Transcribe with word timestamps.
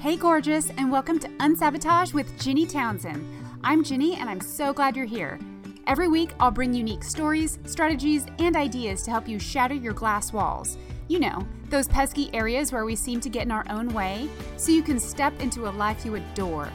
Hey, 0.00 0.16
gorgeous, 0.16 0.70
and 0.78 0.90
welcome 0.90 1.18
to 1.18 1.28
Unsabotage 1.40 2.14
with 2.14 2.40
Ginny 2.40 2.64
Townsend. 2.64 3.22
I'm 3.62 3.84
Ginny, 3.84 4.14
and 4.14 4.30
I'm 4.30 4.40
so 4.40 4.72
glad 4.72 4.96
you're 4.96 5.04
here. 5.04 5.38
Every 5.86 6.08
week, 6.08 6.32
I'll 6.40 6.50
bring 6.50 6.72
unique 6.72 7.04
stories, 7.04 7.58
strategies, 7.66 8.24
and 8.38 8.56
ideas 8.56 9.02
to 9.02 9.10
help 9.10 9.28
you 9.28 9.38
shatter 9.38 9.74
your 9.74 9.92
glass 9.92 10.32
walls. 10.32 10.78
You 11.08 11.20
know, 11.20 11.46
those 11.68 11.86
pesky 11.86 12.32
areas 12.32 12.72
where 12.72 12.86
we 12.86 12.96
seem 12.96 13.20
to 13.20 13.28
get 13.28 13.42
in 13.42 13.50
our 13.50 13.66
own 13.68 13.92
way, 13.92 14.26
so 14.56 14.72
you 14.72 14.82
can 14.82 14.98
step 14.98 15.38
into 15.38 15.68
a 15.68 15.76
life 15.76 16.06
you 16.06 16.14
adore. 16.14 16.70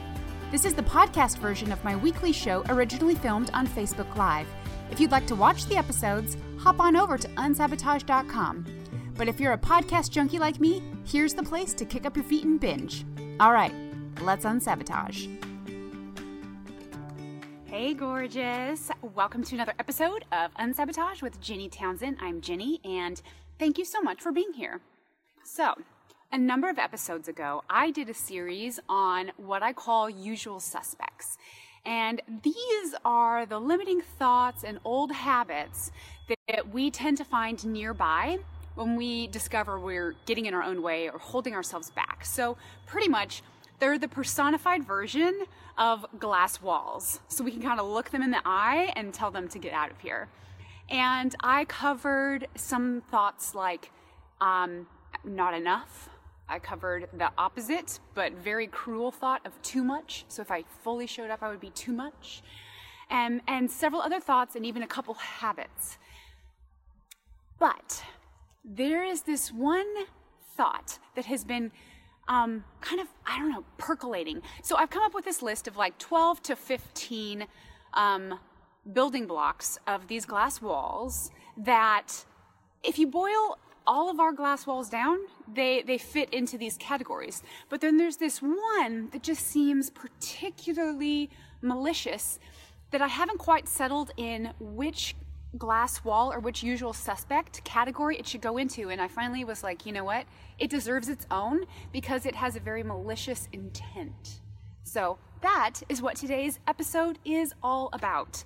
This 0.52 0.64
is 0.64 0.74
the 0.74 0.82
podcast 0.82 1.38
version 1.38 1.72
of 1.72 1.82
my 1.82 1.96
weekly 1.96 2.30
show 2.30 2.62
originally 2.68 3.16
filmed 3.16 3.50
on 3.52 3.66
Facebook 3.66 4.14
Live. 4.14 4.46
If 4.92 5.00
you'd 5.00 5.10
like 5.10 5.26
to 5.26 5.34
watch 5.34 5.66
the 5.66 5.76
episodes, 5.76 6.36
hop 6.60 6.78
on 6.78 6.94
over 6.94 7.18
to 7.18 7.28
unsabotage.com. 7.30 8.66
But 9.16 9.26
if 9.26 9.40
you're 9.40 9.54
a 9.54 9.58
podcast 9.58 10.10
junkie 10.10 10.38
like 10.38 10.60
me, 10.60 10.80
here's 11.04 11.34
the 11.34 11.42
place 11.42 11.74
to 11.74 11.84
kick 11.84 12.06
up 12.06 12.14
your 12.14 12.24
feet 12.24 12.44
and 12.44 12.60
binge. 12.60 13.04
All 13.38 13.52
right, 13.52 13.72
let's 14.22 14.46
unsabotage. 14.46 15.28
Hey, 17.66 17.92
gorgeous. 17.92 18.90
Welcome 19.14 19.44
to 19.44 19.54
another 19.54 19.74
episode 19.78 20.24
of 20.32 20.52
Unsabotage 20.56 21.20
with 21.20 21.38
Ginny 21.42 21.68
Townsend. 21.68 22.16
I'm 22.18 22.40
Ginny, 22.40 22.80
and 22.82 23.20
thank 23.58 23.76
you 23.76 23.84
so 23.84 24.00
much 24.00 24.22
for 24.22 24.32
being 24.32 24.54
here. 24.54 24.80
So, 25.44 25.74
a 26.32 26.38
number 26.38 26.70
of 26.70 26.78
episodes 26.78 27.28
ago, 27.28 27.62
I 27.68 27.90
did 27.90 28.08
a 28.08 28.14
series 28.14 28.80
on 28.88 29.32
what 29.36 29.62
I 29.62 29.74
call 29.74 30.08
usual 30.08 30.58
suspects. 30.58 31.36
And 31.84 32.22
these 32.42 32.94
are 33.04 33.44
the 33.44 33.60
limiting 33.60 34.00
thoughts 34.00 34.64
and 34.64 34.78
old 34.82 35.12
habits 35.12 35.90
that 36.48 36.70
we 36.70 36.90
tend 36.90 37.18
to 37.18 37.24
find 37.24 37.62
nearby 37.66 38.38
when 38.76 38.94
we 38.94 39.26
discover 39.26 39.80
we're 39.80 40.14
getting 40.26 40.46
in 40.46 40.54
our 40.54 40.62
own 40.62 40.82
way 40.82 41.10
or 41.10 41.18
holding 41.18 41.54
ourselves 41.54 41.90
back. 41.90 42.24
So, 42.24 42.56
pretty 42.86 43.08
much, 43.08 43.42
they're 43.78 43.98
the 43.98 44.08
personified 44.08 44.84
version 44.84 45.44
of 45.76 46.06
glass 46.18 46.62
walls. 46.62 47.20
So, 47.28 47.42
we 47.42 47.50
can 47.50 47.62
kind 47.62 47.80
of 47.80 47.86
look 47.86 48.10
them 48.10 48.22
in 48.22 48.30
the 48.30 48.42
eye 48.44 48.92
and 48.94 49.12
tell 49.12 49.30
them 49.30 49.48
to 49.48 49.58
get 49.58 49.72
out 49.72 49.90
of 49.90 49.98
here. 49.98 50.28
And 50.88 51.34
I 51.40 51.64
covered 51.64 52.46
some 52.54 53.02
thoughts 53.10 53.54
like 53.54 53.90
um, 54.40 54.86
not 55.24 55.54
enough. 55.54 56.10
I 56.48 56.60
covered 56.60 57.08
the 57.12 57.32
opposite, 57.36 57.98
but 58.14 58.32
very 58.34 58.68
cruel 58.68 59.10
thought 59.10 59.44
of 59.44 59.60
too 59.62 59.82
much. 59.82 60.26
So, 60.28 60.42
if 60.42 60.50
I 60.50 60.64
fully 60.84 61.06
showed 61.06 61.30
up, 61.30 61.42
I 61.42 61.48
would 61.48 61.60
be 61.60 61.70
too 61.70 61.92
much. 61.92 62.42
And, 63.08 63.40
and 63.48 63.70
several 63.70 64.02
other 64.02 64.20
thoughts, 64.20 64.54
and 64.54 64.66
even 64.66 64.82
a 64.82 64.86
couple 64.86 65.14
habits. 65.14 65.96
But 67.58 68.02
there 68.66 69.04
is 69.04 69.22
this 69.22 69.52
one 69.52 69.86
thought 70.56 70.98
that 71.14 71.26
has 71.26 71.44
been 71.44 71.70
um, 72.28 72.64
kind 72.80 73.00
of, 73.00 73.06
I 73.24 73.38
don't 73.38 73.50
know, 73.50 73.64
percolating. 73.78 74.42
So 74.62 74.76
I've 74.76 74.90
come 74.90 75.04
up 75.04 75.14
with 75.14 75.24
this 75.24 75.40
list 75.40 75.68
of 75.68 75.76
like 75.76 75.96
12 75.98 76.42
to 76.44 76.56
15 76.56 77.46
um, 77.94 78.40
building 78.92 79.26
blocks 79.26 79.78
of 79.86 80.08
these 80.08 80.24
glass 80.24 80.60
walls 80.60 81.30
that, 81.56 82.24
if 82.82 82.98
you 82.98 83.06
boil 83.06 83.58
all 83.86 84.10
of 84.10 84.18
our 84.18 84.32
glass 84.32 84.66
walls 84.66 84.88
down, 84.88 85.18
they, 85.52 85.82
they 85.82 85.98
fit 85.98 86.28
into 86.34 86.58
these 86.58 86.76
categories. 86.76 87.44
But 87.68 87.80
then 87.80 87.96
there's 87.96 88.16
this 88.16 88.42
one 88.42 89.10
that 89.12 89.22
just 89.22 89.46
seems 89.46 89.90
particularly 89.90 91.30
malicious 91.62 92.40
that 92.90 93.00
I 93.00 93.08
haven't 93.08 93.38
quite 93.38 93.68
settled 93.68 94.10
in 94.16 94.52
which 94.58 95.14
glass 95.56 96.04
wall 96.04 96.32
or 96.32 96.40
which 96.40 96.62
usual 96.62 96.92
suspect 96.92 97.64
category 97.64 98.16
it 98.18 98.26
should 98.26 98.40
go 98.40 98.56
into. 98.56 98.90
And 98.90 99.00
I 99.00 99.08
finally 99.08 99.44
was 99.44 99.62
like, 99.62 99.86
you 99.86 99.92
know 99.92 100.04
what? 100.04 100.26
It 100.58 100.70
deserves 100.70 101.08
its 101.08 101.26
own 101.30 101.64
because 101.92 102.26
it 102.26 102.34
has 102.34 102.56
a 102.56 102.60
very 102.60 102.82
malicious 102.82 103.48
intent. 103.52 104.40
So 104.82 105.18
that 105.42 105.82
is 105.88 106.00
what 106.00 106.16
today's 106.16 106.58
episode 106.66 107.18
is 107.24 107.52
all 107.62 107.90
about. 107.92 108.44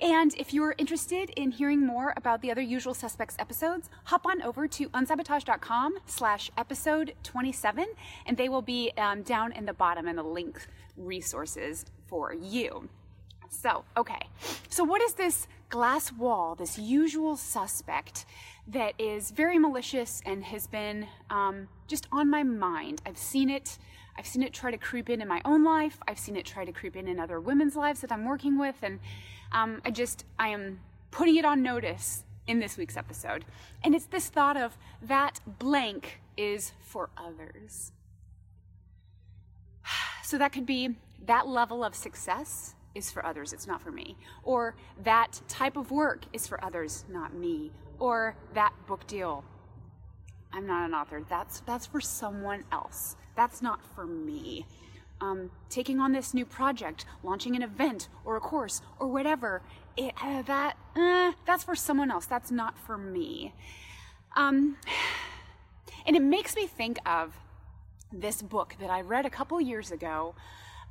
And 0.00 0.32
if 0.36 0.54
you're 0.54 0.76
interested 0.78 1.30
in 1.30 1.50
hearing 1.50 1.84
more 1.84 2.14
about 2.16 2.40
the 2.40 2.52
other 2.52 2.60
usual 2.60 2.94
suspects 2.94 3.34
episodes, 3.38 3.90
hop 4.04 4.26
on 4.26 4.40
over 4.42 4.68
to 4.68 4.88
unsabotage.com 4.90 5.98
slash 6.06 6.50
episode 6.56 7.14
27 7.24 7.84
and 8.26 8.36
they 8.36 8.48
will 8.48 8.62
be 8.62 8.92
um, 8.96 9.22
down 9.22 9.50
in 9.52 9.66
the 9.66 9.72
bottom 9.72 10.06
in 10.06 10.14
the 10.14 10.22
link 10.22 10.66
resources 10.96 11.84
for 12.06 12.32
you. 12.32 12.88
So, 13.50 13.84
okay. 13.96 14.28
So, 14.68 14.84
what 14.84 15.02
is 15.02 15.14
this 15.14 15.48
glass 15.68 16.12
wall, 16.12 16.54
this 16.54 16.78
usual 16.78 17.36
suspect 17.36 18.24
that 18.66 18.94
is 18.98 19.30
very 19.30 19.58
malicious 19.58 20.22
and 20.24 20.44
has 20.44 20.66
been 20.66 21.06
um, 21.30 21.68
just 21.86 22.06
on 22.12 22.30
my 22.30 22.42
mind? 22.42 23.02
I've 23.06 23.18
seen 23.18 23.50
it. 23.50 23.78
I've 24.16 24.26
seen 24.26 24.42
it 24.42 24.52
try 24.52 24.70
to 24.70 24.78
creep 24.78 25.08
in 25.10 25.20
in 25.22 25.28
my 25.28 25.40
own 25.44 25.64
life. 25.64 25.98
I've 26.08 26.18
seen 26.18 26.36
it 26.36 26.44
try 26.44 26.64
to 26.64 26.72
creep 26.72 26.96
in 26.96 27.06
in 27.06 27.20
other 27.20 27.40
women's 27.40 27.76
lives 27.76 28.00
that 28.00 28.10
I'm 28.10 28.24
working 28.24 28.58
with. 28.58 28.76
And 28.82 28.98
um, 29.52 29.80
I 29.84 29.90
just, 29.90 30.24
I 30.38 30.48
am 30.48 30.80
putting 31.10 31.36
it 31.36 31.44
on 31.44 31.62
notice 31.62 32.24
in 32.46 32.58
this 32.58 32.76
week's 32.76 32.96
episode. 32.96 33.44
And 33.84 33.94
it's 33.94 34.06
this 34.06 34.28
thought 34.28 34.56
of 34.56 34.76
that 35.02 35.40
blank 35.46 36.20
is 36.36 36.72
for 36.80 37.10
others. 37.16 37.92
So 40.24 40.36
that 40.36 40.52
could 40.52 40.66
be 40.66 40.96
that 41.24 41.48
level 41.48 41.82
of 41.82 41.94
success 41.94 42.74
is 42.94 43.10
for 43.10 43.24
others, 43.24 43.52
it's 43.52 43.66
not 43.66 43.82
for 43.82 43.90
me. 43.90 44.16
Or 44.42 44.74
that 45.02 45.40
type 45.48 45.76
of 45.76 45.90
work 45.90 46.24
is 46.32 46.46
for 46.46 46.62
others, 46.64 47.04
not 47.08 47.34
me. 47.34 47.70
Or 47.98 48.36
that 48.54 48.72
book 48.86 49.06
deal, 49.06 49.44
I'm 50.52 50.66
not 50.66 50.86
an 50.86 50.94
author. 50.94 51.22
That's 51.28 51.60
that's 51.60 51.86
for 51.86 52.00
someone 52.00 52.64
else. 52.72 53.16
That's 53.36 53.60
not 53.62 53.80
for 53.94 54.06
me. 54.06 54.66
Um, 55.20 55.50
taking 55.68 55.98
on 55.98 56.12
this 56.12 56.32
new 56.32 56.44
project, 56.44 57.04
launching 57.22 57.56
an 57.56 57.62
event 57.62 58.08
or 58.24 58.36
a 58.36 58.40
course 58.40 58.82
or 59.00 59.08
whatever, 59.08 59.62
it, 59.96 60.14
uh, 60.22 60.42
that 60.42 60.76
uh, 60.96 61.32
that's 61.44 61.64
for 61.64 61.74
someone 61.74 62.10
else. 62.10 62.26
That's 62.26 62.50
not 62.50 62.78
for 62.78 62.96
me. 62.96 63.52
Um, 64.36 64.76
and 66.06 66.16
it 66.16 66.22
makes 66.22 66.54
me 66.54 66.66
think 66.66 66.98
of 67.04 67.34
this 68.12 68.40
book 68.40 68.76
that 68.80 68.90
I 68.90 69.02
read 69.02 69.26
a 69.26 69.30
couple 69.30 69.60
years 69.60 69.90
ago 69.90 70.34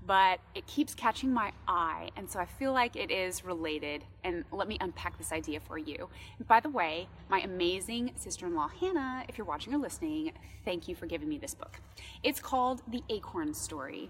but 0.05 0.39
it 0.55 0.65
keeps 0.67 0.93
catching 0.95 1.33
my 1.33 1.51
eye, 1.67 2.09
and 2.15 2.29
so 2.29 2.39
I 2.39 2.45
feel 2.45 2.71
like 2.71 2.95
it 2.95 3.11
is 3.11 3.43
related. 3.43 4.03
And 4.23 4.45
let 4.51 4.67
me 4.67 4.77
unpack 4.79 5.17
this 5.17 5.31
idea 5.31 5.59
for 5.59 5.77
you. 5.77 6.09
By 6.47 6.59
the 6.59 6.69
way, 6.69 7.09
my 7.29 7.39
amazing 7.39 8.11
sister 8.15 8.45
in 8.47 8.55
law, 8.55 8.69
Hannah, 8.69 9.25
if 9.27 9.37
you're 9.37 9.47
watching 9.47 9.73
or 9.73 9.77
listening, 9.77 10.31
thank 10.63 10.87
you 10.87 10.95
for 10.95 11.07
giving 11.07 11.27
me 11.27 11.37
this 11.37 11.53
book. 11.53 11.81
It's 12.23 12.39
called 12.39 12.81
The 12.87 13.03
Acorn 13.09 13.53
Story. 13.53 14.09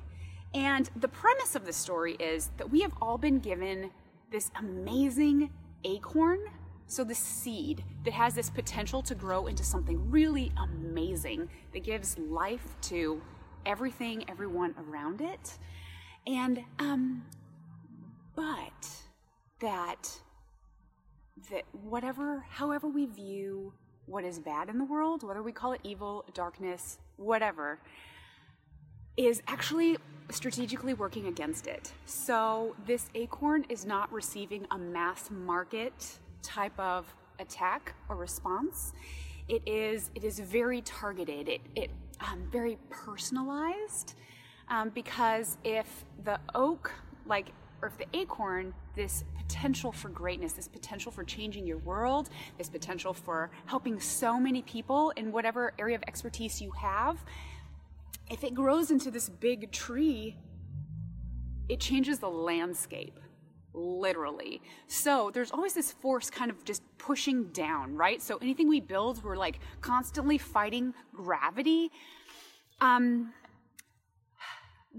And 0.54 0.90
the 0.96 1.08
premise 1.08 1.56
of 1.56 1.66
the 1.66 1.74
story 1.74 2.14
is 2.14 2.52
that 2.58 2.70
we 2.70 2.82
have 2.82 2.94
all 3.02 3.18
been 3.18 3.40
given 3.40 3.92
this 4.32 4.52
amazing 4.60 5.50
acorn, 5.84 6.40
so 6.88 7.04
the 7.04 7.16
seed 7.16 7.84
that 8.06 8.14
has 8.14 8.34
this 8.34 8.50
potential 8.50 9.02
to 9.02 9.16
grow 9.16 9.48
into 9.48 9.64
something 9.64 10.10
really 10.10 10.52
amazing 10.58 11.50
that 11.74 11.84
gives 11.84 12.18
life 12.18 12.76
to 12.84 13.22
everything, 13.68 14.24
everyone 14.28 14.74
around 14.90 15.22
it. 15.22 15.58
And, 16.26 16.64
um, 16.80 17.24
but 18.36 18.90
that, 19.60 20.10
that 21.52 21.64
whatever, 21.84 22.46
however 22.50 22.88
we 22.88 23.06
view 23.06 23.74
what 24.06 24.24
is 24.24 24.40
bad 24.40 24.70
in 24.70 24.78
the 24.78 24.86
world, 24.86 25.24
whether 25.24 25.44
we 25.44 25.52
call 25.52 25.74
it 25.74 25.82
evil, 25.84 26.26
darkness, 26.34 26.98
whatever, 27.18 27.80
is 29.18 29.42
actually 29.48 29.98
strategically 30.30 30.94
working 30.94 31.28
against 31.28 31.68
it. 31.68 31.92
So 32.06 32.76
this 32.86 33.10
acorn 33.16 33.66
is 33.70 33.86
not 33.86 34.12
receiving 34.12 34.66
a 34.72 34.78
mass 34.78 35.30
market 35.30 36.20
type 36.42 36.78
of 36.80 37.14
attack 37.40 37.96
or 38.10 38.16
response. 38.16 38.94
It 39.48 39.62
is 39.66 40.12
it 40.16 40.24
is 40.24 40.40
very 40.40 40.82
targeted. 40.82 41.48
It 41.48 41.62
it 41.76 41.90
um, 42.20 42.48
very 42.52 42.78
personalized 42.90 44.16
um, 44.70 44.90
because 44.90 45.58
if 45.64 46.06
the 46.24 46.40
oak, 46.56 46.92
like, 47.26 47.52
or 47.82 47.90
if 47.90 47.98
the 47.98 48.06
acorn, 48.18 48.74
this 48.96 49.24
potential 49.38 49.92
for 49.92 50.10
greatness, 50.10 50.54
this 50.54 50.68
potential 50.68 51.12
for 51.12 51.24
changing 51.24 51.66
your 51.66 51.78
world, 51.78 52.30
this 52.58 52.70
potential 52.70 53.14
for 53.14 53.50
helping 53.66 54.00
so 54.00 54.40
many 54.40 54.62
people 54.64 55.12
in 55.12 55.32
whatever 55.32 55.74
area 55.78 55.96
of 55.96 56.04
expertise 56.08 56.62
you 56.62 56.72
have, 56.72 57.24
if 58.30 58.44
it 58.44 58.54
grows 58.54 58.92
into 58.92 59.10
this 59.10 59.30
big 59.30 59.72
tree, 59.72 60.36
it 61.70 61.80
changes 61.80 62.20
the 62.20 62.30
landscape 62.30 63.20
literally. 63.78 64.62
So 64.88 65.32
there's 65.34 65.52
always 65.52 65.74
this 65.74 65.92
force 65.92 66.30
kind 66.30 66.52
of 66.52 66.66
just 66.66 66.82
pushing 66.98 67.46
down, 67.46 67.96
right? 67.96 68.22
So 68.22 68.38
anything 68.38 68.68
we 68.68 68.82
build, 68.82 69.24
we're 69.24 69.38
like 69.38 69.60
constantly 69.82 70.38
fighting 70.38 70.94
gravity. 71.14 71.92
Um, 72.82 73.34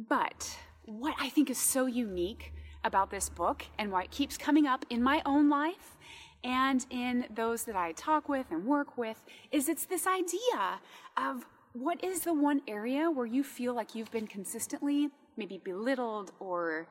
but 0.09 0.57
what 0.85 1.15
I 1.21 1.29
think 1.29 1.51
is 1.51 1.59
so 1.59 1.87
unique 1.87 2.53
about 2.85 3.11
this 3.11 3.29
book 3.29 3.65
and 3.79 3.91
why 3.91 4.05
it 4.05 4.11
keeps 4.11 4.39
coming 4.39 4.67
up 4.67 4.85
in 4.89 5.03
my 5.03 5.21
own 5.27 5.51
life 5.51 5.97
and 6.45 6.87
in 6.91 7.27
those 7.35 7.65
that 7.65 7.75
I 7.75 7.93
talk 7.93 8.29
with 8.29 8.47
and 8.51 8.65
work 8.65 8.97
with 8.97 9.21
is 9.51 9.69
it's 9.69 9.87
this 9.87 10.07
idea 10.07 10.81
of 11.17 11.45
what 11.73 12.03
is 12.03 12.21
the 12.21 12.33
one 12.33 12.63
area 12.69 13.11
where 13.11 13.27
you 13.27 13.43
feel 13.43 13.75
like 13.75 13.95
you've 13.95 14.11
been 14.13 14.27
consistently 14.27 15.11
maybe 15.37 15.61
belittled 15.63 16.33
or 16.41 16.87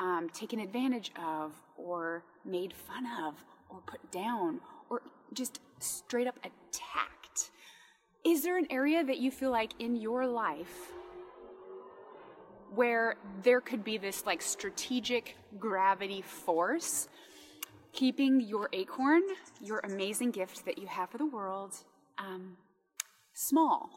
um, 0.00 0.28
taken 0.32 0.58
advantage 0.58 1.12
of 1.16 1.52
or 1.76 2.24
made 2.44 2.72
fun 2.72 3.06
of 3.24 3.34
or 3.68 3.80
put 3.86 4.10
down 4.10 4.60
or 4.88 5.02
just 5.32 5.60
straight 5.78 6.26
up 6.26 6.38
attacked? 6.38 7.50
Is 8.24 8.42
there 8.42 8.58
an 8.58 8.66
area 8.70 9.04
that 9.04 9.18
you 9.18 9.30
feel 9.30 9.50
like 9.50 9.72
in 9.78 9.94
your 9.94 10.26
life 10.26 10.90
where 12.74 13.16
there 13.42 13.60
could 13.60 13.84
be 13.84 13.98
this 13.98 14.26
like 14.26 14.42
strategic 14.42 15.36
gravity 15.58 16.22
force 16.22 17.08
keeping 17.92 18.40
your 18.40 18.68
acorn, 18.72 19.22
your 19.60 19.80
amazing 19.80 20.30
gift 20.30 20.64
that 20.64 20.78
you 20.78 20.86
have 20.86 21.10
for 21.10 21.18
the 21.18 21.26
world, 21.26 21.74
um, 22.18 22.56
small 23.34 23.90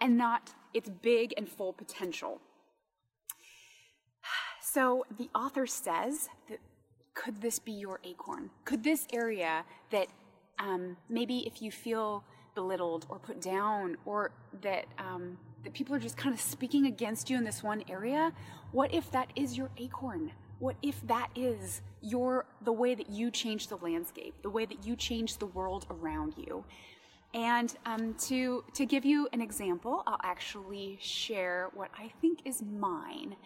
and 0.00 0.16
not 0.16 0.52
its 0.74 0.90
big 0.90 1.32
and 1.36 1.48
full 1.48 1.72
potential. 1.72 2.40
So 4.72 5.04
the 5.18 5.28
author 5.34 5.66
says 5.66 6.30
that 6.48 6.58
could 7.12 7.42
this 7.42 7.58
be 7.58 7.72
your 7.72 8.00
acorn? 8.04 8.48
Could 8.64 8.82
this 8.82 9.06
area 9.12 9.66
that 9.90 10.06
um, 10.58 10.96
maybe 11.10 11.46
if 11.46 11.60
you 11.60 11.70
feel 11.70 12.24
belittled 12.54 13.04
or 13.10 13.18
put 13.18 13.38
down 13.38 13.98
or 14.06 14.30
that 14.62 14.86
um, 14.98 15.36
that 15.62 15.74
people 15.74 15.94
are 15.94 15.98
just 15.98 16.16
kind 16.16 16.34
of 16.34 16.40
speaking 16.40 16.86
against 16.86 17.28
you 17.28 17.36
in 17.36 17.44
this 17.44 17.62
one 17.62 17.84
area, 17.86 18.32
what 18.70 18.94
if 18.94 19.10
that 19.10 19.30
is 19.36 19.58
your 19.58 19.68
acorn? 19.76 20.32
What 20.58 20.76
if 20.80 21.06
that 21.06 21.28
is 21.36 21.82
your 22.00 22.46
the 22.64 22.72
way 22.72 22.94
that 22.94 23.10
you 23.10 23.30
change 23.30 23.68
the 23.68 23.76
landscape, 23.76 24.34
the 24.40 24.48
way 24.48 24.64
that 24.64 24.86
you 24.86 24.96
change 24.96 25.36
the 25.36 25.46
world 25.46 25.84
around 25.90 26.32
you? 26.38 26.64
And 27.34 27.76
um, 27.84 28.14
to 28.28 28.64
to 28.72 28.86
give 28.86 29.04
you 29.04 29.28
an 29.34 29.42
example, 29.42 30.02
I'll 30.06 30.20
actually 30.22 30.96
share 30.98 31.68
what 31.74 31.90
I 31.98 32.10
think 32.22 32.38
is 32.46 32.62
mine. 32.62 33.36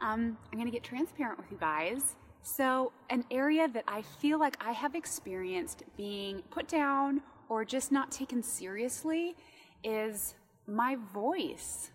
Um, 0.00 0.36
I'm 0.52 0.58
going 0.58 0.66
to 0.66 0.72
get 0.72 0.82
transparent 0.82 1.38
with 1.38 1.50
you 1.50 1.58
guys. 1.58 2.16
So, 2.42 2.92
an 3.08 3.24
area 3.30 3.68
that 3.68 3.84
I 3.88 4.02
feel 4.02 4.38
like 4.38 4.56
I 4.60 4.72
have 4.72 4.94
experienced 4.94 5.82
being 5.96 6.42
put 6.50 6.68
down 6.68 7.22
or 7.48 7.64
just 7.64 7.90
not 7.90 8.10
taken 8.10 8.42
seriously 8.42 9.34
is 9.82 10.34
my 10.66 10.96
voice. 11.12 11.90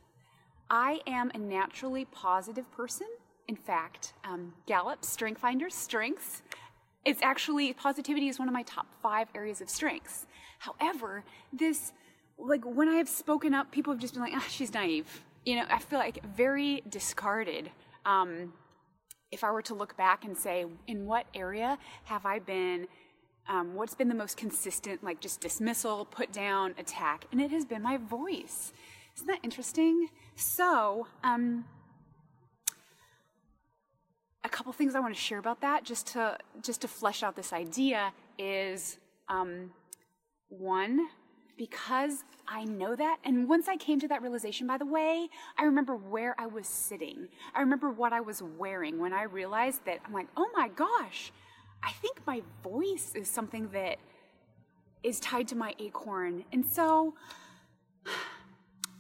I 0.70 1.02
am 1.08 1.32
a 1.34 1.38
naturally 1.38 2.06
positive 2.06 2.70
person. 2.72 3.08
In 3.48 3.56
fact, 3.56 4.14
um, 4.24 4.54
Gallup 4.68 5.04
Strength 5.04 5.42
Finder 5.42 5.70
Strengths, 5.70 6.44
it's 7.06 7.22
actually 7.24 7.74
positivity 7.74 8.28
is 8.28 8.38
one 8.38 8.48
of 8.48 8.54
my 8.54 8.64
top 8.64 8.88
five 9.02 9.28
areas 9.34 9.62
of 9.62 9.70
strengths. 9.70 10.28
However, 10.60 11.24
this, 11.52 11.94
like 12.38 12.64
when 12.64 12.88
I 12.90 12.96
have 12.96 13.10
spoken 13.10 13.54
up, 13.54 13.72
people 13.72 13.94
have 13.94 14.00
just 14.00 14.14
been 14.14 14.22
like, 14.22 14.34
ah, 14.36 14.46
she's 14.50 14.74
naive. 14.74 15.24
You 15.46 15.56
know, 15.56 15.66
I 15.70 15.80
feel 15.80 15.98
like 15.98 16.24
very 16.36 16.84
discarded. 16.90 17.72
Um, 18.10 18.54
if 19.32 19.44
I 19.44 19.52
were 19.52 19.62
to 19.64 19.76
look 19.76 19.96
back 19.96 20.26
and 20.26 20.36
say, 20.36 20.66
in 20.88 21.06
what 21.06 21.28
area 21.36 21.78
have 22.06 22.26
I 22.26 22.40
been 22.40 22.88
um, 23.50 23.74
what's 23.74 23.96
been 23.96 24.08
the 24.08 24.16
most 24.16 24.38
consistent, 24.38 25.04
like 25.04 25.20
just 25.20 25.42
dismissal, 25.42 26.06
put 26.06 26.32
down, 26.32 26.76
attack? 26.78 27.26
And 27.32 27.42
it 27.42 27.50
has 27.50 27.66
been 27.66 27.82
my 27.82 27.98
voice. 27.98 28.72
Isn't 29.16 29.28
that 29.28 29.40
interesting? 29.44 30.08
So, 30.36 31.08
um, 31.24 31.66
a 34.44 34.50
couple 34.50 34.72
things 34.72 34.94
I 34.94 35.00
want 35.00 35.16
to 35.16 35.20
share 35.20 35.40
about 35.40 35.62
that, 35.62 35.84
just 35.84 36.08
to 36.14 36.38
just 36.62 36.82
to 36.82 36.88
flesh 36.88 37.24
out 37.24 37.36
this 37.36 37.52
idea, 37.52 38.14
is 38.38 39.00
um, 39.28 39.72
one 40.48 41.08
because 41.60 42.24
I 42.48 42.64
know 42.64 42.96
that. 42.96 43.18
And 43.26 43.50
once 43.50 43.68
I 43.68 43.76
came 43.76 44.00
to 44.00 44.08
that 44.08 44.22
realization, 44.22 44.66
by 44.66 44.78
the 44.78 44.86
way, 44.86 45.28
I 45.58 45.64
remember 45.66 45.96
where 45.96 46.34
I 46.40 46.48
was 46.48 46.66
sitting. 46.66 47.28
I 47.54 47.60
remember 47.60 47.92
what 47.92 48.14
I 48.14 48.22
was 48.22 48.42
wearing 48.42 48.98
when 48.98 49.12
I 49.12 49.24
realized 49.24 49.86
that 49.86 50.00
I'm 50.06 50.14
like, 50.14 50.28
oh 50.38 50.50
my 50.56 50.70
gosh, 50.70 51.34
I 51.84 51.92
think 51.92 52.26
my 52.26 52.42
voice 52.64 53.12
is 53.14 53.30
something 53.30 53.68
that 53.74 53.98
is 55.04 55.20
tied 55.20 55.50
to 55.50 55.56
my 55.56 55.76
acorn. 55.80 56.46
And 56.54 56.66
so 56.66 57.14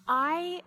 I, 0.07 0.61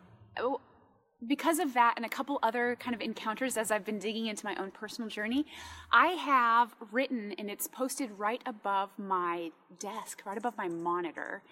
because 1.26 1.58
of 1.58 1.74
that 1.74 1.94
and 1.96 2.06
a 2.06 2.08
couple 2.08 2.38
other 2.42 2.76
kind 2.80 2.94
of 2.94 3.02
encounters 3.02 3.58
as 3.58 3.70
I've 3.70 3.84
been 3.84 3.98
digging 3.98 4.26
into 4.26 4.46
my 4.46 4.56
own 4.56 4.70
personal 4.70 5.10
journey, 5.10 5.44
I 5.92 6.08
have 6.08 6.74
written 6.90 7.32
and 7.32 7.50
it's 7.50 7.66
posted 7.66 8.10
right 8.18 8.42
above 8.46 8.90
my 8.98 9.50
desk, 9.78 10.22
right 10.24 10.38
above 10.38 10.56
my 10.56 10.68
monitor. 10.68 11.42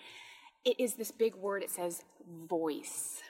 It 0.64 0.78
is 0.78 0.94
this 0.94 1.10
big 1.10 1.34
word, 1.34 1.62
it 1.62 1.70
says 1.70 2.02
voice. 2.48 3.22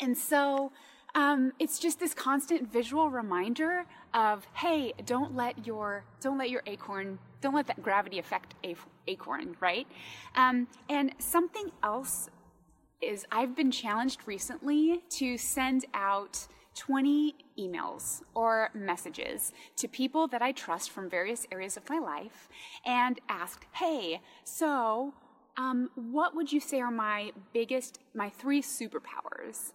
And 0.00 0.16
so 0.16 0.72
um, 1.14 1.52
it's 1.58 1.78
just 1.78 1.98
this 1.98 2.12
constant 2.12 2.70
visual 2.70 3.10
reminder 3.10 3.86
of, 4.12 4.46
hey, 4.54 4.92
don't 5.06 5.34
let 5.34 5.66
your 5.66 6.04
don't 6.20 6.36
let 6.36 6.50
your 6.50 6.62
acorn, 6.66 7.18
don't 7.40 7.54
let 7.54 7.66
that 7.68 7.82
gravity 7.82 8.18
affect 8.18 8.54
acorn, 9.08 9.56
right? 9.60 9.86
Um, 10.34 10.68
and 10.90 11.12
something 11.18 11.70
else 11.82 12.28
is 13.00 13.24
I've 13.32 13.56
been 13.56 13.70
challenged 13.70 14.20
recently 14.26 15.02
to 15.10 15.38
send 15.38 15.86
out 15.94 16.46
20 16.74 17.34
emails 17.58 18.22
or 18.34 18.68
messages 18.74 19.52
to 19.76 19.88
people 19.88 20.28
that 20.28 20.42
I 20.42 20.52
trust 20.52 20.90
from 20.90 21.08
various 21.08 21.46
areas 21.50 21.76
of 21.78 21.88
my 21.88 21.98
life 21.98 22.48
and 22.84 23.18
ask, 23.28 23.66
hey, 23.72 24.20
so 24.44 25.14
um, 25.56 25.90
what 25.94 26.34
would 26.34 26.52
you 26.52 26.60
say 26.60 26.80
are 26.80 26.90
my 26.90 27.32
biggest, 27.52 27.98
my 28.14 28.30
three 28.30 28.62
superpowers? 28.62 29.72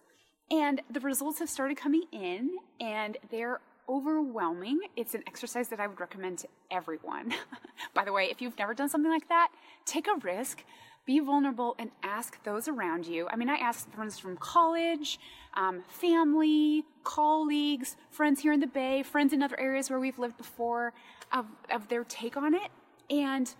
And 0.50 0.82
the 0.90 1.00
results 1.00 1.38
have 1.38 1.48
started 1.48 1.76
coming 1.76 2.04
in, 2.12 2.50
and 2.80 3.16
they're 3.30 3.60
overwhelming. 3.88 4.80
It's 4.96 5.14
an 5.14 5.24
exercise 5.26 5.68
that 5.68 5.80
I 5.80 5.86
would 5.86 6.00
recommend 6.00 6.38
to 6.38 6.48
everyone. 6.70 7.34
By 7.94 8.04
the 8.04 8.12
way, 8.12 8.28
if 8.30 8.40
you've 8.40 8.58
never 8.58 8.74
done 8.74 8.88
something 8.88 9.10
like 9.10 9.28
that, 9.28 9.48
take 9.84 10.06
a 10.06 10.14
risk, 10.22 10.62
be 11.04 11.18
vulnerable, 11.18 11.74
and 11.78 11.90
ask 12.02 12.42
those 12.44 12.68
around 12.68 13.06
you. 13.06 13.26
I 13.28 13.36
mean, 13.36 13.48
I 13.48 13.56
asked 13.56 13.90
friends 13.90 14.18
from 14.18 14.36
college, 14.36 15.18
um, 15.54 15.82
family, 15.88 16.84
colleagues, 17.02 17.96
friends 18.10 18.40
here 18.40 18.52
in 18.52 18.60
the 18.60 18.66
Bay, 18.66 19.02
friends 19.02 19.32
in 19.32 19.42
other 19.42 19.58
areas 19.58 19.90
where 19.90 19.98
we've 19.98 20.18
lived 20.18 20.36
before, 20.36 20.92
of, 21.32 21.46
of 21.70 21.88
their 21.88 22.04
take 22.04 22.36
on 22.36 22.54
it. 22.54 22.70
And 23.10 23.52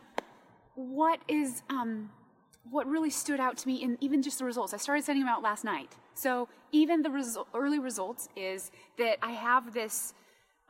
what 0.74 1.20
is 1.28 1.62
um, 1.68 2.10
what 2.70 2.86
really 2.86 3.10
stood 3.10 3.40
out 3.40 3.56
to 3.58 3.68
me 3.68 3.76
in 3.82 3.98
even 4.00 4.22
just 4.22 4.38
the 4.38 4.44
results. 4.44 4.72
I 4.72 4.76
started 4.76 5.04
sending 5.04 5.24
them 5.24 5.32
out 5.32 5.42
last 5.42 5.64
night. 5.64 5.96
So 6.14 6.48
even 6.70 7.02
the 7.02 7.44
early 7.54 7.78
results 7.78 8.28
is 8.36 8.70
that 8.98 9.18
I 9.22 9.32
have 9.32 9.74
this 9.74 10.14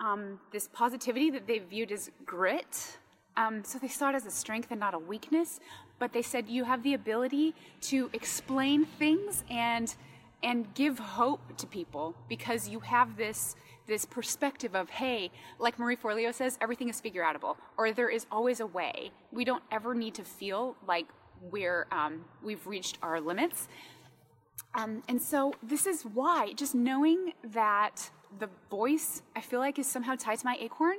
um, 0.01 0.41
this 0.53 0.69
positivity 0.73 1.31
that 1.31 1.47
they 1.47 1.59
viewed 1.59 1.93
as 1.93 2.11
grit. 2.25 2.99
Um, 3.37 3.63
so 3.65 3.79
they 3.79 3.89
saw 3.89 4.11
it 4.11 4.15
as 4.15 4.27
a 4.27 4.31
strength 4.31 4.69
and 4.71 4.81
not 4.81 4.95
a 4.95 4.99
weakness. 4.99 5.61
But 5.99 6.13
they 6.13 6.23
said 6.23 6.49
you 6.49 6.65
have 6.65 6.83
the 6.83 6.95
ability 6.95 7.55
to 7.83 8.11
explain 8.13 8.85
things 8.85 9.45
and 9.51 9.95
and 10.43 10.75
give 10.75 10.99
hope 10.99 11.57
to 11.57 11.67
people 11.69 12.17
because 12.29 12.69
you 12.69 12.81
have 12.81 13.17
this 13.17 13.55
this 13.87 14.05
perspective 14.05 14.75
of 14.75 14.89
hey 14.91 15.31
like 15.59 15.79
marie 15.79 15.97
forleo 15.97 16.33
says 16.33 16.57
everything 16.61 16.89
is 16.89 17.01
figure 17.01 17.23
outable 17.23 17.57
or 17.77 17.93
there 17.93 18.09
is 18.09 18.27
always 18.31 18.61
a 18.61 18.67
way 18.67 19.11
we 19.33 19.45
don't 19.45 19.63
ever 19.73 19.95
need 19.95 20.15
to 20.15 20.23
feel 20.23 20.77
like 20.87 21.07
we're 21.51 21.87
um, 21.91 22.25
we've 22.43 22.67
reached 22.67 22.99
our 23.03 23.21
limits. 23.21 23.69
Um, 24.75 25.03
and 25.09 25.21
so 25.21 25.55
this 25.63 25.87
is 25.87 26.03
why 26.03 26.53
just 26.55 26.75
knowing 26.75 27.33
that 27.45 28.11
the 28.39 28.49
voice 28.71 29.23
I 29.37 29.41
feel 29.41 29.59
like 29.59 29.79
is 29.79 29.87
somehow 29.87 30.15
tied 30.17 30.39
to 30.39 30.47
my 30.47 30.57
acorn. 30.61 30.97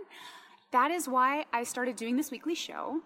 That 0.71 0.91
is 0.91 1.07
why 1.07 1.45
I 1.53 1.63
started 1.63 1.95
doing 1.95 2.17
this 2.17 2.29
weekly 2.31 2.55
show. 2.55 3.01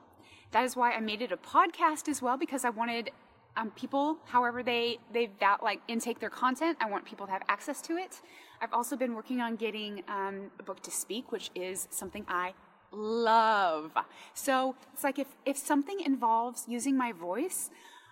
That 0.52 0.64
is 0.64 0.76
why 0.76 0.94
I 0.94 1.00
made 1.00 1.22
it 1.22 1.32
a 1.32 1.38
podcast 1.38 2.08
as 2.10 2.22
well 2.22 2.38
because 2.38 2.66
I 2.66 2.70
wanted 2.70 3.12
um, 3.56 3.72
people, 3.72 4.18
however 4.26 4.64
they 4.64 5.00
they 5.14 5.30
that 5.40 5.64
like 5.64 5.82
intake 5.88 6.20
their 6.20 6.30
content, 6.30 6.78
I 6.82 6.90
want 6.90 7.06
people 7.06 7.26
to 7.28 7.32
have 7.32 7.44
access 7.48 7.82
to 7.84 7.98
it. 7.98 8.22
I've 8.62 8.74
also 8.74 8.96
been 8.96 9.14
working 9.14 9.42
on 9.42 9.56
getting 9.56 10.04
um, 10.08 10.52
a 10.60 10.64
book 10.64 10.82
to 10.84 10.92
speak, 10.92 11.32
which 11.32 11.52
is 11.56 11.88
something 11.92 12.26
I 12.28 12.54
love. 12.92 13.92
So 14.34 14.76
it's 14.94 15.04
like 15.04 15.20
if, 15.20 15.28
if 15.46 15.58
something 15.58 16.00
involves 16.00 16.66
using 16.68 16.98
my 16.98 17.12
voice, 17.12 17.70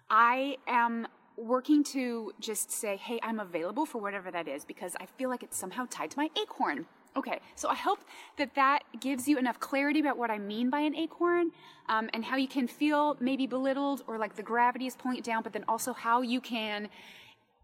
I 0.09 0.57
am 0.67 1.07
working 1.37 1.83
to 1.83 2.31
just 2.39 2.71
say, 2.71 2.95
hey, 2.95 3.19
I'm 3.23 3.39
available 3.39 3.85
for 3.85 3.99
whatever 3.99 4.31
that 4.31 4.47
is 4.47 4.65
because 4.65 4.95
I 4.99 5.05
feel 5.05 5.29
like 5.29 5.43
it's 5.43 5.57
somehow 5.57 5.87
tied 5.89 6.11
to 6.11 6.17
my 6.17 6.29
acorn. 6.41 6.85
Okay, 7.17 7.39
so 7.55 7.69
I 7.69 7.75
hope 7.75 7.99
that 8.37 8.55
that 8.55 8.79
gives 8.99 9.25
you 9.25 9.37
enough 9.37 9.57
clarity 9.59 10.01
about 10.01 10.17
what 10.17 10.29
I 10.29 10.37
mean 10.37 10.69
by 10.69 10.81
an 10.81 10.95
acorn 10.95 11.51
um, 11.87 12.09
and 12.13 12.25
how 12.25 12.35
you 12.35 12.47
can 12.47 12.67
feel 12.67 13.15
maybe 13.21 13.47
belittled 13.47 14.03
or 14.05 14.17
like 14.17 14.35
the 14.35 14.43
gravity 14.43 14.85
is 14.85 14.97
pulling 14.97 15.17
it 15.17 15.23
down, 15.23 15.41
but 15.41 15.53
then 15.53 15.63
also 15.67 15.93
how 15.93 16.21
you 16.21 16.41
can 16.41 16.89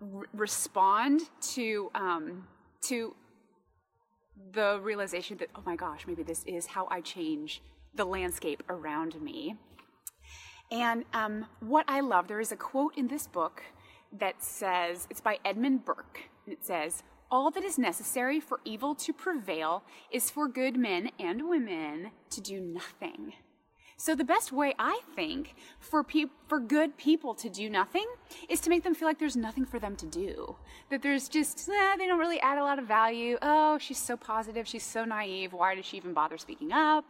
r- 0.01 0.25
respond 0.33 1.23
to 1.41 1.91
um, 1.95 2.47
to 2.85 3.15
the 4.53 4.79
realization 4.81 5.37
that, 5.37 5.49
oh 5.55 5.63
my 5.65 5.75
gosh, 5.75 6.05
maybe 6.07 6.23
this 6.23 6.43
is 6.45 6.65
how 6.67 6.87
I 6.89 7.01
change 7.01 7.61
the 7.93 8.05
landscape 8.05 8.63
around 8.69 9.21
me. 9.21 9.55
And 10.71 11.03
um, 11.13 11.45
what 11.59 11.85
I 11.87 11.99
love, 11.99 12.27
there 12.27 12.39
is 12.39 12.51
a 12.51 12.55
quote 12.55 12.97
in 12.97 13.07
this 13.07 13.27
book 13.27 13.63
that 14.17 14.41
says, 14.43 15.07
it's 15.09 15.21
by 15.21 15.39
Edmund 15.43 15.85
Burke. 15.85 16.29
and 16.45 16.53
It 16.53 16.65
says, 16.65 17.03
all 17.29 17.51
that 17.51 17.63
is 17.63 17.77
necessary 17.77 18.39
for 18.39 18.59
evil 18.65 18.93
to 18.95 19.13
prevail 19.13 19.83
is 20.11 20.29
for 20.29 20.47
good 20.47 20.77
men 20.77 21.11
and 21.19 21.47
women 21.47 22.11
to 22.29 22.41
do 22.41 22.59
nothing. 22.59 23.33
So 24.01 24.15
the 24.15 24.23
best 24.23 24.51
way 24.51 24.73
I 24.79 25.01
think 25.15 25.53
for 25.79 26.03
pe- 26.03 26.33
for 26.47 26.59
good 26.59 26.97
people 26.97 27.35
to 27.35 27.47
do 27.49 27.69
nothing 27.69 28.07
is 28.49 28.59
to 28.61 28.69
make 28.71 28.83
them 28.83 28.95
feel 28.95 29.07
like 29.07 29.19
there's 29.19 29.35
nothing 29.35 29.63
for 29.63 29.77
them 29.77 29.95
to 29.97 30.07
do. 30.07 30.55
That 30.89 31.03
there's 31.03 31.29
just 31.29 31.69
eh, 31.69 31.95
they 31.97 32.07
don't 32.07 32.17
really 32.17 32.39
add 32.39 32.57
a 32.57 32.63
lot 32.63 32.79
of 32.79 32.87
value. 32.87 33.37
Oh, 33.43 33.77
she's 33.77 33.99
so 33.99 34.17
positive, 34.17 34.67
she's 34.67 34.81
so 34.81 35.05
naive. 35.05 35.53
Why 35.53 35.75
does 35.75 35.85
she 35.85 35.97
even 35.97 36.13
bother 36.13 36.39
speaking 36.39 36.71
up? 36.71 37.05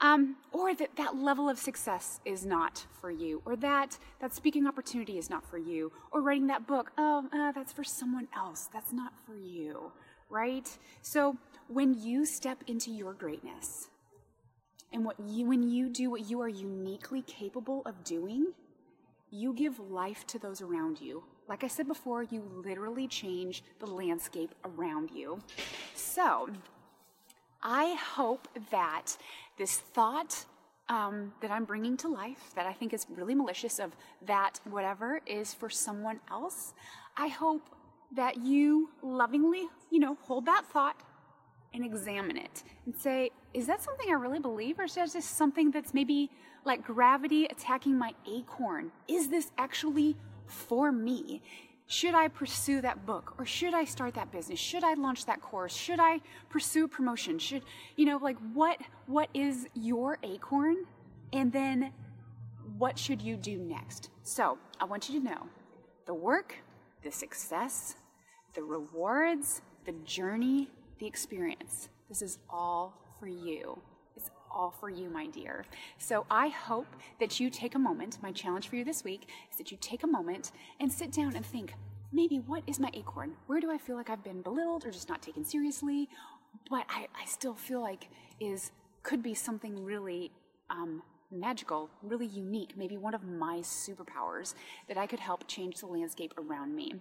Um, 0.00 0.36
or 0.50 0.74
that 0.74 0.96
that 0.96 1.14
level 1.14 1.46
of 1.46 1.58
success 1.58 2.20
is 2.24 2.46
not 2.46 2.86
for 3.02 3.10
you, 3.10 3.42
or 3.44 3.54
that 3.56 3.98
that 4.20 4.34
speaking 4.34 4.66
opportunity 4.66 5.18
is 5.18 5.28
not 5.28 5.44
for 5.44 5.58
you, 5.58 5.92
or 6.10 6.22
writing 6.22 6.46
that 6.46 6.66
book. 6.66 6.90
Oh, 6.96 7.28
uh, 7.34 7.52
that's 7.52 7.74
for 7.74 7.84
someone 7.84 8.28
else. 8.34 8.70
That's 8.72 8.94
not 8.94 9.12
for 9.26 9.36
you, 9.36 9.92
right? 10.30 10.70
So 11.02 11.36
when 11.68 11.92
you 11.92 12.24
step 12.24 12.64
into 12.66 12.90
your 12.90 13.12
greatness 13.12 13.90
and 14.94 15.04
what 15.04 15.16
you, 15.26 15.46
when 15.46 15.68
you 15.68 15.88
do 15.88 16.08
what 16.10 16.30
you 16.30 16.40
are 16.40 16.48
uniquely 16.48 17.22
capable 17.22 17.82
of 17.84 18.02
doing, 18.04 18.52
you 19.30 19.52
give 19.52 19.78
life 19.80 20.26
to 20.28 20.38
those 20.38 20.62
around 20.62 21.00
you. 21.00 21.24
Like 21.48 21.64
I 21.64 21.66
said 21.66 21.88
before, 21.88 22.22
you 22.22 22.42
literally 22.64 23.08
change 23.08 23.64
the 23.80 23.86
landscape 23.86 24.54
around 24.64 25.10
you. 25.10 25.40
So, 25.94 26.48
I 27.62 27.94
hope 27.94 28.46
that 28.70 29.16
this 29.58 29.78
thought 29.78 30.44
um, 30.88 31.32
that 31.40 31.50
I'm 31.50 31.64
bringing 31.64 31.96
to 31.98 32.08
life, 32.08 32.52
that 32.54 32.66
I 32.66 32.72
think 32.72 32.94
is 32.94 33.06
really 33.10 33.34
malicious, 33.34 33.78
of 33.78 33.92
that 34.26 34.60
whatever 34.64 35.20
is 35.26 35.52
for 35.52 35.68
someone 35.68 36.20
else, 36.30 36.72
I 37.16 37.28
hope 37.28 37.68
that 38.14 38.36
you 38.36 38.90
lovingly, 39.02 39.66
you 39.90 39.98
know, 39.98 40.16
hold 40.22 40.46
that 40.46 40.64
thought 40.72 40.96
and 41.74 41.84
examine 41.84 42.36
it 42.36 42.62
and 42.86 42.96
say, 42.96 43.30
is 43.52 43.66
that 43.66 43.82
something 43.82 44.08
I 44.08 44.14
really 44.14 44.38
believe, 44.38 44.78
or 44.78 44.84
is 44.84 44.94
that 44.94 45.12
just 45.12 45.36
something 45.36 45.70
that's 45.70 45.92
maybe 45.92 46.30
like 46.64 46.84
gravity 46.84 47.44
attacking 47.46 47.98
my 47.98 48.14
acorn? 48.26 48.92
Is 49.08 49.28
this 49.28 49.50
actually 49.58 50.16
for 50.46 50.92
me? 50.92 51.42
Should 51.86 52.14
I 52.14 52.28
pursue 52.28 52.80
that 52.80 53.04
book 53.04 53.34
or 53.38 53.44
should 53.44 53.74
I 53.74 53.84
start 53.84 54.14
that 54.14 54.32
business? 54.32 54.58
Should 54.58 54.84
I 54.84 54.94
launch 54.94 55.26
that 55.26 55.42
course? 55.42 55.74
Should 55.74 56.00
I 56.00 56.20
pursue 56.48 56.88
promotion? 56.88 57.38
Should 57.38 57.62
you 57.96 58.06
know 58.06 58.16
like 58.16 58.38
what 58.54 58.78
what 59.06 59.28
is 59.34 59.66
your 59.74 60.18
acorn? 60.22 60.86
And 61.34 61.52
then 61.52 61.92
what 62.78 62.98
should 62.98 63.20
you 63.20 63.36
do 63.36 63.58
next? 63.58 64.08
So, 64.22 64.58
I 64.80 64.84
want 64.84 65.08
you 65.08 65.20
to 65.20 65.24
know 65.24 65.46
the 66.06 66.14
work, 66.14 66.56
the 67.02 67.12
success, 67.12 67.96
the 68.54 68.62
rewards, 68.62 69.60
the 69.84 69.92
journey, 70.04 70.70
the 71.04 71.08
experience. 71.08 71.90
This 72.08 72.22
is 72.22 72.38
all 72.48 72.94
for 73.20 73.28
you. 73.28 73.78
It's 74.16 74.30
all 74.50 74.70
for 74.80 74.88
you, 74.88 75.10
my 75.10 75.26
dear. 75.26 75.66
So 75.98 76.24
I 76.30 76.48
hope 76.48 76.86
that 77.20 77.38
you 77.38 77.50
take 77.50 77.74
a 77.74 77.78
moment. 77.78 78.16
My 78.22 78.32
challenge 78.32 78.68
for 78.68 78.76
you 78.76 78.86
this 78.86 79.04
week 79.04 79.28
is 79.50 79.58
that 79.58 79.70
you 79.70 79.76
take 79.82 80.02
a 80.02 80.06
moment 80.06 80.52
and 80.80 80.90
sit 80.90 81.12
down 81.12 81.36
and 81.36 81.44
think 81.44 81.74
maybe 82.10 82.38
what 82.38 82.62
is 82.66 82.80
my 82.80 82.88
acorn? 82.94 83.32
Where 83.48 83.60
do 83.60 83.70
I 83.70 83.76
feel 83.76 83.96
like 83.96 84.08
I've 84.08 84.24
been 84.24 84.40
belittled 84.40 84.86
or 84.86 84.90
just 84.90 85.10
not 85.10 85.20
taken 85.20 85.44
seriously? 85.44 86.08
But 86.70 86.86
I, 86.88 87.08
I 87.20 87.26
still 87.26 87.54
feel 87.54 87.82
like 87.82 88.08
is 88.40 88.70
could 89.02 89.22
be 89.22 89.34
something 89.34 89.84
really 89.84 90.30
um, 90.70 91.02
magical, 91.30 91.90
really 92.02 92.28
unique, 92.28 92.78
maybe 92.78 92.96
one 92.96 93.12
of 93.12 93.24
my 93.24 93.58
superpowers 93.58 94.54
that 94.88 94.96
I 94.96 95.06
could 95.06 95.20
help 95.20 95.46
change 95.48 95.80
the 95.80 95.86
landscape 95.86 96.32
around 96.38 96.74
me. 96.74 96.94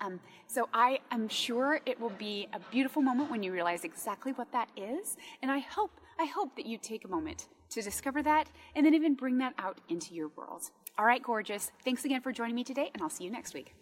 Um, 0.00 0.20
so 0.46 0.68
I 0.72 1.00
am 1.10 1.28
sure 1.28 1.80
it 1.86 2.00
will 2.00 2.10
be 2.10 2.48
a 2.52 2.60
beautiful 2.70 3.02
moment 3.02 3.30
when 3.30 3.42
you 3.42 3.52
realize 3.52 3.84
exactly 3.84 4.32
what 4.32 4.52
that 4.52 4.68
is, 4.76 5.16
and 5.42 5.50
I 5.50 5.58
hope 5.58 6.00
I 6.18 6.24
hope 6.24 6.56
that 6.56 6.66
you 6.66 6.78
take 6.78 7.04
a 7.04 7.08
moment 7.08 7.46
to 7.70 7.82
discover 7.82 8.22
that 8.22 8.48
and 8.74 8.84
then 8.84 8.94
even 8.94 9.14
bring 9.14 9.38
that 9.38 9.54
out 9.58 9.80
into 9.88 10.14
your 10.14 10.28
world. 10.36 10.70
All 10.98 11.04
right, 11.04 11.22
gorgeous. 11.22 11.70
Thanks 11.84 12.04
again 12.04 12.22
for 12.22 12.32
joining 12.32 12.56
me 12.56 12.64
today, 12.64 12.90
and 12.92 13.02
I'll 13.02 13.10
see 13.10 13.24
you 13.24 13.30
next 13.30 13.54
week. 13.54 13.74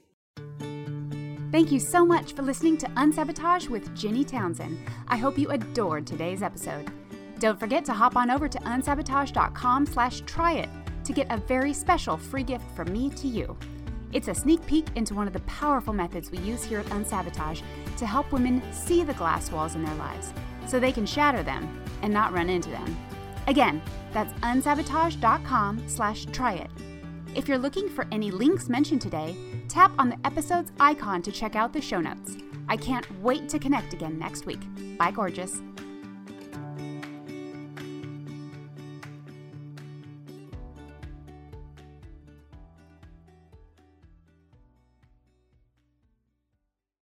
Thank 1.52 1.72
you 1.72 1.80
so 1.80 2.04
much 2.04 2.34
for 2.34 2.42
listening 2.42 2.76
to 2.78 2.86
Unsabotage 2.96 3.68
with 3.68 3.96
Ginny 3.96 4.24
Townsend. 4.24 4.78
I 5.08 5.16
hope 5.16 5.38
you 5.38 5.48
adored 5.48 6.06
today's 6.06 6.42
episode. 6.42 6.90
Don't 7.38 7.58
forget 7.58 7.84
to 7.86 7.92
hop 7.92 8.16
on 8.16 8.30
over 8.30 8.48
to 8.48 8.58
unsabotage.com 8.58 9.86
slash 9.86 10.20
try 10.26 10.54
it 10.54 10.68
to 11.04 11.12
get 11.12 11.30
a 11.30 11.36
very 11.36 11.72
special 11.72 12.16
free 12.16 12.42
gift 12.42 12.64
from 12.74 12.92
me 12.92 13.10
to 13.10 13.28
you. 13.28 13.56
It's 14.12 14.28
a 14.28 14.34
sneak 14.34 14.64
peek 14.66 14.86
into 14.94 15.14
one 15.14 15.26
of 15.26 15.32
the 15.32 15.40
powerful 15.40 15.92
methods 15.92 16.30
we 16.30 16.38
use 16.38 16.64
here 16.64 16.80
at 16.80 16.86
Unsabotage 16.86 17.62
to 17.98 18.06
help 18.06 18.32
women 18.32 18.62
see 18.72 19.02
the 19.02 19.14
glass 19.14 19.50
walls 19.50 19.74
in 19.74 19.84
their 19.84 19.94
lives 19.96 20.32
so 20.66 20.78
they 20.78 20.92
can 20.92 21.06
shatter 21.06 21.42
them 21.42 21.82
and 22.02 22.12
not 22.12 22.32
run 22.32 22.48
into 22.48 22.70
them. 22.70 22.96
Again, 23.46 23.82
that's 24.12 24.32
unsabotage.com 24.40 25.88
slash 25.88 26.26
try 26.26 26.54
it. 26.54 26.70
If 27.34 27.48
you're 27.48 27.58
looking 27.58 27.88
for 27.88 28.06
any 28.10 28.30
links 28.30 28.68
mentioned 28.68 29.02
today, 29.02 29.36
tap 29.68 29.92
on 29.98 30.08
the 30.08 30.18
episode's 30.24 30.72
icon 30.80 31.22
to 31.22 31.30
check 31.30 31.54
out 31.54 31.72
the 31.72 31.80
show 31.80 32.00
notes. 32.00 32.36
I 32.68 32.76
can't 32.76 33.06
wait 33.22 33.48
to 33.50 33.58
connect 33.58 33.92
again 33.92 34.18
next 34.18 34.46
week. 34.46 34.60
Bye, 34.96 35.10
gorgeous. 35.10 35.60